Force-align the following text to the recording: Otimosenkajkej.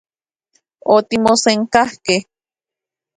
Otimosenkajkej. 0.95 2.19